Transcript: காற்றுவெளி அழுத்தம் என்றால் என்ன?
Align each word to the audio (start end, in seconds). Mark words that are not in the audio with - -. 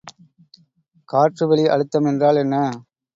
காற்றுவெளி 1.09 1.65
அழுத்தம் 1.67 2.05
என்றால் 2.05 2.35
என்ன? 2.35 2.55